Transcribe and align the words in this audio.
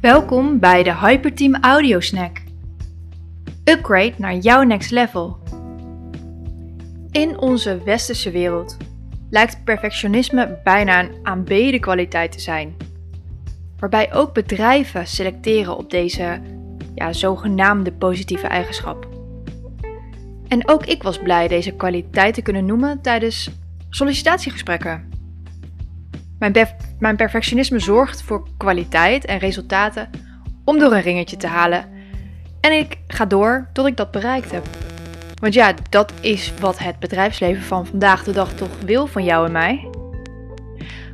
Welkom 0.00 0.58
bij 0.58 0.82
de 0.82 0.96
Hyperteam 0.96 1.54
Audio 1.54 2.00
Snack. 2.00 2.42
Upgrade 3.64 4.12
naar 4.16 4.34
jouw 4.34 4.62
next 4.62 4.90
level. 4.90 5.38
In 7.10 7.38
onze 7.38 7.82
westerse 7.84 8.30
wereld 8.30 8.76
lijkt 9.30 9.64
perfectionisme 9.64 10.60
bijna 10.64 11.00
een 11.00 11.10
aanbeden 11.22 11.80
kwaliteit 11.80 12.32
te 12.32 12.40
zijn. 12.40 12.76
Waarbij 13.78 14.14
ook 14.14 14.34
bedrijven 14.34 15.06
selecteren 15.06 15.76
op 15.76 15.90
deze 15.90 16.40
ja, 16.94 17.12
zogenaamde 17.12 17.92
positieve 17.92 18.46
eigenschap. 18.46 19.08
En 20.48 20.68
ook 20.68 20.86
ik 20.86 21.02
was 21.02 21.18
blij 21.18 21.48
deze 21.48 21.72
kwaliteit 21.72 22.34
te 22.34 22.42
kunnen 22.42 22.66
noemen 22.66 23.00
tijdens 23.00 23.50
sollicitatiegesprekken. 23.90 25.09
Mijn, 26.40 26.68
mijn 26.98 27.16
perfectionisme 27.16 27.78
zorgt 27.78 28.22
voor 28.22 28.46
kwaliteit 28.56 29.24
en 29.24 29.38
resultaten 29.38 30.10
om 30.64 30.78
door 30.78 30.92
een 30.92 31.00
ringetje 31.00 31.36
te 31.36 31.46
halen. 31.46 31.84
En 32.60 32.78
ik 32.78 32.98
ga 33.06 33.24
door 33.24 33.68
tot 33.72 33.86
ik 33.86 33.96
dat 33.96 34.10
bereikt 34.10 34.50
heb. 34.50 34.66
Want 35.40 35.54
ja, 35.54 35.74
dat 35.88 36.12
is 36.20 36.52
wat 36.60 36.78
het 36.78 36.98
bedrijfsleven 36.98 37.62
van 37.62 37.86
vandaag 37.86 38.24
de 38.24 38.32
dag 38.32 38.52
toch 38.52 38.80
wil 38.84 39.06
van 39.06 39.24
jou 39.24 39.46
en 39.46 39.52
mij. 39.52 39.88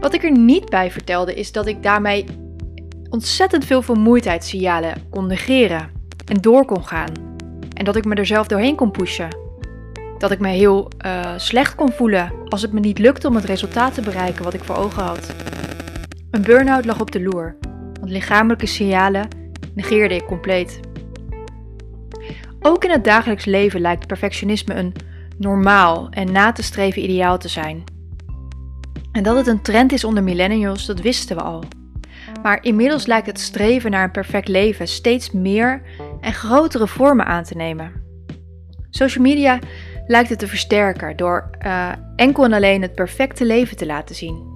Wat 0.00 0.14
ik 0.14 0.24
er 0.24 0.38
niet 0.38 0.68
bij 0.68 0.90
vertelde 0.90 1.34
is 1.34 1.52
dat 1.52 1.66
ik 1.66 1.82
daarmee 1.82 2.24
ontzettend 3.10 3.64
veel 3.64 3.82
vermoeidheidssignalen 3.82 5.06
kon 5.10 5.26
negeren 5.26 5.90
en 6.26 6.40
door 6.40 6.64
kon 6.64 6.84
gaan. 6.84 7.12
En 7.74 7.84
dat 7.84 7.96
ik 7.96 8.04
me 8.04 8.14
er 8.14 8.26
zelf 8.26 8.46
doorheen 8.46 8.76
kon 8.76 8.90
pushen 8.90 9.41
dat 10.22 10.30
ik 10.30 10.38
me 10.38 10.48
heel 10.48 10.88
uh, 11.06 11.32
slecht 11.36 11.74
kon 11.74 11.92
voelen 11.92 12.32
als 12.48 12.62
het 12.62 12.72
me 12.72 12.80
niet 12.80 12.98
lukte 12.98 13.28
om 13.28 13.34
het 13.34 13.44
resultaat 13.44 13.94
te 13.94 14.00
bereiken 14.00 14.44
wat 14.44 14.54
ik 14.54 14.64
voor 14.64 14.76
ogen 14.76 15.02
had. 15.02 15.34
Een 16.30 16.42
burn-out 16.42 16.84
lag 16.84 17.00
op 17.00 17.10
de 17.10 17.22
loer, 17.22 17.56
want 18.00 18.10
lichamelijke 18.10 18.66
signalen 18.66 19.28
negeerde 19.74 20.14
ik 20.14 20.24
compleet. 20.24 20.80
Ook 22.60 22.84
in 22.84 22.90
het 22.90 23.04
dagelijks 23.04 23.44
leven 23.44 23.80
lijkt 23.80 24.06
perfectionisme 24.06 24.74
een 24.74 24.92
normaal 25.38 26.08
en 26.10 26.32
na 26.32 26.52
te 26.52 26.62
streven 26.62 27.02
ideaal 27.02 27.38
te 27.38 27.48
zijn. 27.48 27.84
En 29.12 29.22
dat 29.22 29.36
het 29.36 29.46
een 29.46 29.62
trend 29.62 29.92
is 29.92 30.04
onder 30.04 30.22
millennials, 30.22 30.86
dat 30.86 31.00
wisten 31.00 31.36
we 31.36 31.42
al. 31.42 31.64
Maar 32.42 32.64
inmiddels 32.64 33.06
lijkt 33.06 33.26
het 33.26 33.40
streven 33.40 33.90
naar 33.90 34.04
een 34.04 34.10
perfect 34.10 34.48
leven 34.48 34.88
steeds 34.88 35.30
meer 35.30 35.82
en 36.20 36.32
grotere 36.32 36.86
vormen 36.86 37.26
aan 37.26 37.44
te 37.44 37.56
nemen. 37.56 37.92
Social 38.90 39.24
media 39.24 39.58
lijkt 40.06 40.28
het 40.28 40.38
te 40.38 40.46
versterken 40.46 41.16
door 41.16 41.50
uh, 41.66 41.92
enkel 42.16 42.44
en 42.44 42.52
alleen 42.52 42.82
het 42.82 42.94
perfecte 42.94 43.44
leven 43.44 43.76
te 43.76 43.86
laten 43.86 44.14
zien. 44.14 44.50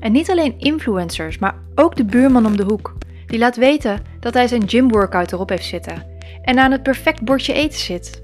En 0.00 0.12
niet 0.12 0.30
alleen 0.30 0.58
influencers, 0.58 1.38
maar 1.38 1.54
ook 1.74 1.96
de 1.96 2.04
buurman 2.04 2.46
om 2.46 2.56
de 2.56 2.64
hoek, 2.64 2.94
die 3.26 3.38
laat 3.38 3.56
weten 3.56 4.00
dat 4.20 4.34
hij 4.34 4.46
zijn 4.46 4.68
gymworkout 4.68 5.32
erop 5.32 5.48
heeft 5.48 5.64
zitten 5.64 6.06
en 6.42 6.58
aan 6.58 6.70
het 6.70 6.82
perfect 6.82 7.22
bordje 7.22 7.52
eten 7.52 7.78
zit. 7.78 8.22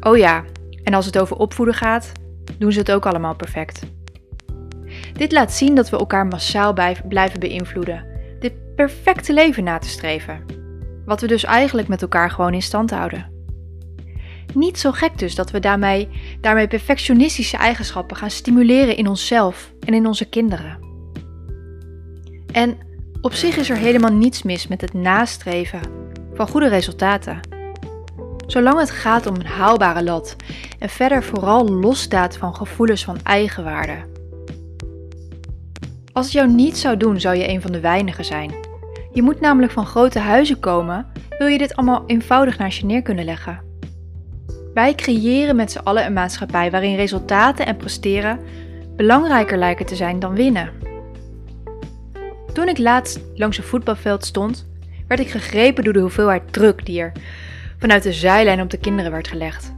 Oh 0.00 0.16
ja, 0.16 0.44
en 0.84 0.94
als 0.94 1.06
het 1.06 1.18
over 1.18 1.36
opvoeden 1.36 1.74
gaat, 1.74 2.12
doen 2.58 2.72
ze 2.72 2.78
het 2.78 2.92
ook 2.92 3.06
allemaal 3.06 3.36
perfect. 3.36 3.82
Dit 5.12 5.32
laat 5.32 5.52
zien 5.52 5.74
dat 5.74 5.90
we 5.90 5.98
elkaar 5.98 6.26
massaal 6.26 6.72
blijven 7.08 7.40
beïnvloeden, 7.40 8.04
dit 8.40 8.74
perfecte 8.74 9.32
leven 9.32 9.64
na 9.64 9.78
te 9.78 9.88
streven. 9.88 10.44
Wat 11.04 11.20
we 11.20 11.26
dus 11.26 11.44
eigenlijk 11.44 11.88
met 11.88 12.02
elkaar 12.02 12.30
gewoon 12.30 12.54
in 12.54 12.62
stand 12.62 12.90
houden. 12.90 13.31
Niet 14.54 14.78
zo 14.78 14.92
gek 14.92 15.18
dus 15.18 15.34
dat 15.34 15.50
we 15.50 15.60
daarmee, 15.60 16.08
daarmee 16.40 16.68
perfectionistische 16.68 17.56
eigenschappen 17.56 18.16
gaan 18.16 18.30
stimuleren 18.30 18.96
in 18.96 19.08
onszelf 19.08 19.72
en 19.80 19.94
in 19.94 20.06
onze 20.06 20.28
kinderen. 20.28 20.78
En 22.52 22.78
op 23.20 23.32
zich 23.32 23.56
is 23.56 23.70
er 23.70 23.76
helemaal 23.76 24.12
niets 24.12 24.42
mis 24.42 24.66
met 24.66 24.80
het 24.80 24.92
nastreven 24.92 25.80
van 26.34 26.48
goede 26.48 26.68
resultaten. 26.68 27.40
Zolang 28.46 28.78
het 28.78 28.90
gaat 28.90 29.26
om 29.26 29.34
een 29.34 29.46
haalbare 29.46 30.02
lat 30.02 30.36
en 30.78 30.88
verder 30.88 31.22
vooral 31.22 31.68
losstaat 31.68 32.36
van 32.36 32.54
gevoelens 32.54 33.04
van 33.04 33.18
eigenwaarde. 33.22 34.10
Als 36.12 36.24
het 36.24 36.34
jou 36.34 36.52
niet 36.52 36.78
zou 36.78 36.96
doen, 36.96 37.20
zou 37.20 37.36
je 37.36 37.48
een 37.48 37.62
van 37.62 37.72
de 37.72 37.80
weinigen 37.80 38.24
zijn. 38.24 38.54
Je 39.12 39.22
moet 39.22 39.40
namelijk 39.40 39.72
van 39.72 39.86
grote 39.86 40.18
huizen 40.18 40.60
komen, 40.60 41.06
wil 41.38 41.46
je 41.46 41.58
dit 41.58 41.76
allemaal 41.76 42.02
eenvoudig 42.06 42.58
naast 42.58 42.78
je 42.78 42.86
neer 42.86 43.02
kunnen 43.02 43.24
leggen. 43.24 43.71
Wij 44.74 44.94
creëren 44.94 45.56
met 45.56 45.72
z'n 45.72 45.78
allen 45.78 46.06
een 46.06 46.12
maatschappij 46.12 46.70
waarin 46.70 46.96
resultaten 46.96 47.66
en 47.66 47.76
presteren 47.76 48.38
belangrijker 48.96 49.58
lijken 49.58 49.86
te 49.86 49.96
zijn 49.96 50.18
dan 50.18 50.34
winnen. 50.34 50.70
Toen 52.52 52.68
ik 52.68 52.78
laatst 52.78 53.20
langs 53.34 53.58
een 53.58 53.64
voetbalveld 53.64 54.24
stond, 54.24 54.66
werd 55.08 55.20
ik 55.20 55.30
gegrepen 55.30 55.84
door 55.84 55.92
de 55.92 56.00
hoeveelheid 56.00 56.52
druk 56.52 56.86
die 56.86 57.00
er 57.00 57.12
vanuit 57.78 58.02
de 58.02 58.12
zijlijn 58.12 58.60
op 58.60 58.70
de 58.70 58.78
kinderen 58.78 59.10
werd 59.10 59.28
gelegd. 59.28 59.72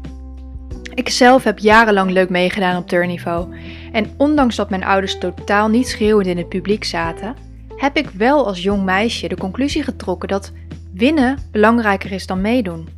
Ik 0.94 1.08
zelf 1.08 1.44
heb 1.44 1.58
jarenlang 1.58 2.10
leuk 2.10 2.28
meegedaan 2.28 2.76
op 2.76 2.88
turnniveau 2.88 3.56
en 3.92 4.14
ondanks 4.16 4.56
dat 4.56 4.70
mijn 4.70 4.84
ouders 4.84 5.18
totaal 5.18 5.68
niet 5.68 5.88
schreeuwend 5.88 6.26
in 6.26 6.38
het 6.38 6.48
publiek 6.48 6.84
zaten, 6.84 7.34
heb 7.76 7.96
ik 7.96 8.10
wel 8.10 8.46
als 8.46 8.62
jong 8.62 8.84
meisje 8.84 9.28
de 9.28 9.36
conclusie 9.36 9.82
getrokken 9.82 10.28
dat 10.28 10.52
winnen 10.92 11.38
belangrijker 11.50 12.12
is 12.12 12.26
dan 12.26 12.40
meedoen. 12.40 12.88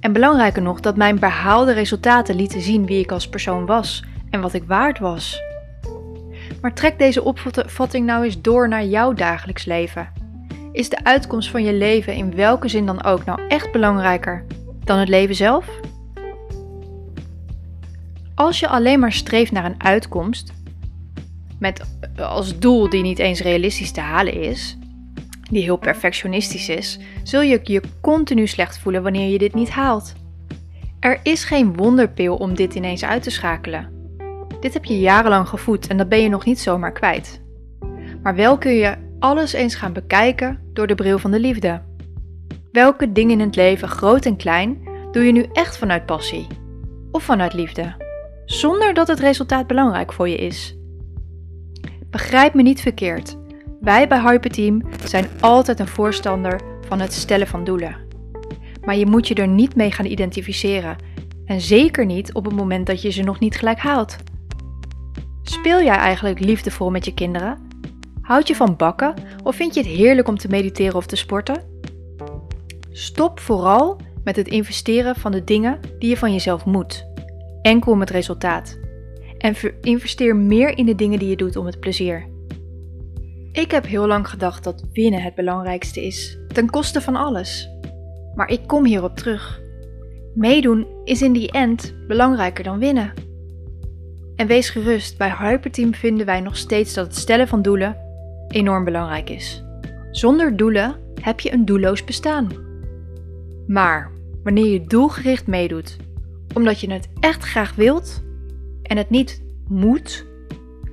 En 0.00 0.12
belangrijker 0.12 0.62
nog, 0.62 0.80
dat 0.80 0.96
mijn 0.96 1.18
behaalde 1.18 1.72
resultaten 1.72 2.34
lieten 2.34 2.60
zien 2.60 2.86
wie 2.86 3.00
ik 3.00 3.12
als 3.12 3.28
persoon 3.28 3.66
was 3.66 4.04
en 4.30 4.40
wat 4.40 4.52
ik 4.52 4.64
waard 4.66 4.98
was. 4.98 5.42
Maar 6.60 6.74
trek 6.74 6.98
deze 6.98 7.24
opvatting 7.24 8.06
nou 8.06 8.24
eens 8.24 8.40
door 8.40 8.68
naar 8.68 8.84
jouw 8.84 9.12
dagelijks 9.12 9.64
leven. 9.64 10.12
Is 10.72 10.88
de 10.88 11.04
uitkomst 11.04 11.50
van 11.50 11.64
je 11.64 11.72
leven 11.72 12.14
in 12.14 12.34
welke 12.34 12.68
zin 12.68 12.86
dan 12.86 13.04
ook 13.04 13.24
nou 13.24 13.40
echt 13.48 13.72
belangrijker 13.72 14.44
dan 14.84 14.98
het 14.98 15.08
leven 15.08 15.34
zelf? 15.34 15.66
Als 18.34 18.60
je 18.60 18.68
alleen 18.68 19.00
maar 19.00 19.12
streeft 19.12 19.52
naar 19.52 19.64
een 19.64 19.82
uitkomst, 19.82 20.52
met 21.58 21.98
als 22.16 22.58
doel 22.58 22.88
die 22.88 23.02
niet 23.02 23.18
eens 23.18 23.40
realistisch 23.40 23.92
te 23.92 24.00
halen 24.00 24.34
is, 24.34 24.78
die 25.50 25.62
heel 25.62 25.76
perfectionistisch 25.76 26.68
is, 26.68 26.98
zul 27.22 27.40
je 27.40 27.60
je 27.62 27.82
continu 28.00 28.46
slecht 28.46 28.78
voelen 28.78 29.02
wanneer 29.02 29.28
je 29.28 29.38
dit 29.38 29.54
niet 29.54 29.70
haalt. 29.70 30.12
Er 31.00 31.20
is 31.22 31.44
geen 31.44 31.76
wonderpil 31.76 32.36
om 32.36 32.54
dit 32.54 32.74
ineens 32.74 33.04
uit 33.04 33.22
te 33.22 33.30
schakelen. 33.30 33.98
Dit 34.60 34.74
heb 34.74 34.84
je 34.84 34.98
jarenlang 34.98 35.48
gevoed 35.48 35.86
en 35.86 35.96
dat 35.96 36.08
ben 36.08 36.22
je 36.22 36.28
nog 36.28 36.44
niet 36.44 36.60
zomaar 36.60 36.92
kwijt. 36.92 37.42
Maar 38.22 38.34
wel 38.34 38.58
kun 38.58 38.72
je 38.72 38.96
alles 39.18 39.52
eens 39.52 39.74
gaan 39.74 39.92
bekijken 39.92 40.60
door 40.72 40.86
de 40.86 40.94
bril 40.94 41.18
van 41.18 41.30
de 41.30 41.40
liefde. 41.40 41.82
Welke 42.72 43.12
dingen 43.12 43.40
in 43.40 43.46
het 43.46 43.56
leven, 43.56 43.88
groot 43.88 44.26
en 44.26 44.36
klein, 44.36 44.88
doe 45.12 45.24
je 45.24 45.32
nu 45.32 45.46
echt 45.52 45.78
vanuit 45.78 46.06
passie? 46.06 46.46
Of 47.10 47.22
vanuit 47.22 47.52
liefde? 47.52 47.94
Zonder 48.44 48.94
dat 48.94 49.08
het 49.08 49.20
resultaat 49.20 49.66
belangrijk 49.66 50.12
voor 50.12 50.28
je 50.28 50.36
is. 50.36 50.78
Begrijp 52.10 52.54
me 52.54 52.62
niet 52.62 52.80
verkeerd. 52.80 53.39
Wij 53.80 54.08
bij 54.08 54.20
Hyperteam 54.20 54.82
zijn 55.04 55.26
altijd 55.40 55.80
een 55.80 55.88
voorstander 55.88 56.60
van 56.88 57.00
het 57.00 57.12
stellen 57.12 57.46
van 57.46 57.64
doelen. 57.64 57.96
Maar 58.84 58.96
je 58.96 59.06
moet 59.06 59.28
je 59.28 59.34
er 59.34 59.48
niet 59.48 59.76
mee 59.76 59.90
gaan 59.90 60.06
identificeren. 60.06 60.96
En 61.44 61.60
zeker 61.60 62.06
niet 62.06 62.32
op 62.34 62.44
het 62.44 62.54
moment 62.54 62.86
dat 62.86 63.02
je 63.02 63.10
ze 63.10 63.22
nog 63.22 63.38
niet 63.38 63.56
gelijk 63.56 63.78
haalt. 63.78 64.16
Speel 65.42 65.82
jij 65.82 65.96
eigenlijk 65.96 66.40
liefdevol 66.40 66.90
met 66.90 67.04
je 67.04 67.14
kinderen? 67.14 67.68
Houd 68.22 68.48
je 68.48 68.56
van 68.56 68.76
bakken 68.76 69.14
of 69.44 69.56
vind 69.56 69.74
je 69.74 69.80
het 69.80 69.88
heerlijk 69.88 70.28
om 70.28 70.38
te 70.38 70.48
mediteren 70.48 70.96
of 70.96 71.06
te 71.06 71.16
sporten? 71.16 71.62
Stop 72.90 73.40
vooral 73.40 74.00
met 74.24 74.36
het 74.36 74.48
investeren 74.48 75.16
van 75.16 75.32
de 75.32 75.44
dingen 75.44 75.80
die 75.98 76.08
je 76.08 76.16
van 76.16 76.32
jezelf 76.32 76.64
moet. 76.64 77.06
Enkel 77.62 77.92
om 77.92 78.00
het 78.00 78.10
resultaat. 78.10 78.78
En 79.38 79.54
investeer 79.80 80.36
meer 80.36 80.78
in 80.78 80.86
de 80.86 80.94
dingen 80.94 81.18
die 81.18 81.28
je 81.28 81.36
doet 81.36 81.56
om 81.56 81.66
het 81.66 81.80
plezier. 81.80 82.38
Ik 83.52 83.70
heb 83.70 83.86
heel 83.86 84.06
lang 84.06 84.28
gedacht 84.28 84.64
dat 84.64 84.84
winnen 84.92 85.22
het 85.22 85.34
belangrijkste 85.34 86.06
is, 86.06 86.38
ten 86.48 86.70
koste 86.70 87.00
van 87.00 87.16
alles. 87.16 87.70
Maar 88.34 88.48
ik 88.48 88.60
kom 88.66 88.84
hierop 88.84 89.16
terug. 89.16 89.60
Meedoen 90.34 90.86
is 91.04 91.22
in 91.22 91.32
die 91.32 91.50
end 91.50 91.94
belangrijker 92.06 92.64
dan 92.64 92.78
winnen. 92.78 93.12
En 94.36 94.46
wees 94.46 94.70
gerust, 94.70 95.18
bij 95.18 95.34
Hyperteam 95.38 95.94
vinden 95.94 96.26
wij 96.26 96.40
nog 96.40 96.56
steeds 96.56 96.94
dat 96.94 97.06
het 97.06 97.16
stellen 97.16 97.48
van 97.48 97.62
doelen 97.62 97.96
enorm 98.48 98.84
belangrijk 98.84 99.30
is. 99.30 99.64
Zonder 100.10 100.56
doelen 100.56 100.96
heb 101.20 101.40
je 101.40 101.52
een 101.52 101.64
doelloos 101.64 102.04
bestaan. 102.04 102.48
Maar 103.66 104.10
wanneer 104.42 104.66
je 104.66 104.86
doelgericht 104.86 105.46
meedoet, 105.46 105.96
omdat 106.54 106.80
je 106.80 106.92
het 106.92 107.08
echt 107.20 107.44
graag 107.44 107.74
wilt 107.74 108.22
en 108.82 108.96
het 108.96 109.10
niet 109.10 109.42
moet, 109.68 110.26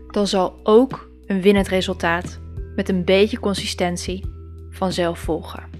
dan 0.08 0.28
zal 0.28 0.60
ook 0.64 1.10
een 1.26 1.42
winnend 1.42 1.68
resultaat 1.68 2.40
met 2.78 2.90
een 2.90 3.06
beetje 3.06 3.40
consistentie 3.40 4.26
vanzelf 4.70 5.20
volgen. 5.20 5.77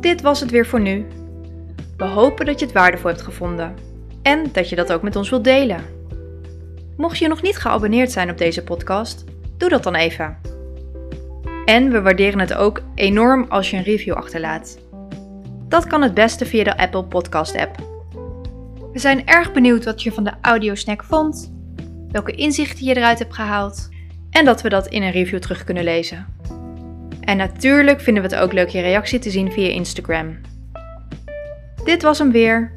Dit 0.00 0.20
was 0.20 0.40
het 0.40 0.50
weer 0.50 0.66
voor 0.66 0.80
nu. 0.80 1.06
We 1.96 2.04
hopen 2.04 2.46
dat 2.46 2.58
je 2.58 2.64
het 2.64 2.74
waardevol 2.74 3.10
hebt 3.10 3.22
gevonden 3.22 3.74
en 4.22 4.46
dat 4.52 4.68
je 4.68 4.76
dat 4.76 4.92
ook 4.92 5.02
met 5.02 5.16
ons 5.16 5.30
wilt 5.30 5.44
delen. 5.44 5.84
Mocht 6.96 7.18
je 7.18 7.28
nog 7.28 7.42
niet 7.42 7.56
geabonneerd 7.56 8.12
zijn 8.12 8.30
op 8.30 8.38
deze 8.38 8.62
podcast, 8.62 9.24
doe 9.56 9.68
dat 9.68 9.82
dan 9.82 9.94
even. 9.94 10.36
En 11.64 11.90
we 11.90 12.02
waarderen 12.02 12.38
het 12.38 12.54
ook 12.54 12.80
enorm 12.94 13.46
als 13.48 13.70
je 13.70 13.76
een 13.76 13.82
review 13.82 14.14
achterlaat. 14.14 14.78
Dat 15.68 15.86
kan 15.86 16.02
het 16.02 16.14
beste 16.14 16.46
via 16.46 16.64
de 16.64 16.76
Apple 16.76 17.04
Podcast 17.04 17.56
app. 17.56 17.76
We 18.92 18.98
zijn 18.98 19.26
erg 19.26 19.52
benieuwd 19.52 19.84
wat 19.84 20.02
je 20.02 20.12
van 20.12 20.24
de 20.24 20.32
audiosnack 20.42 21.04
vond, 21.04 21.52
welke 22.10 22.32
inzichten 22.32 22.84
je 22.84 22.96
eruit 22.96 23.18
hebt 23.18 23.34
gehaald 23.34 23.88
en 24.30 24.44
dat 24.44 24.62
we 24.62 24.68
dat 24.68 24.86
in 24.86 25.02
een 25.02 25.10
review 25.10 25.38
terug 25.38 25.64
kunnen 25.64 25.84
lezen. 25.84 26.26
En 27.28 27.36
natuurlijk 27.36 28.00
vinden 28.00 28.22
we 28.22 28.28
het 28.28 28.38
ook 28.38 28.52
leuk 28.52 28.68
je 28.68 28.80
reactie 28.80 29.18
te 29.18 29.30
zien 29.30 29.52
via 29.52 29.68
Instagram. 29.68 30.36
Dit 31.84 32.02
was 32.02 32.18
hem 32.18 32.32
weer. 32.32 32.72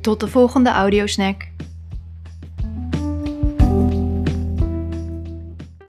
Tot 0.00 0.20
de 0.20 0.28
volgende 0.28 0.70
audiosnack. 0.70 1.42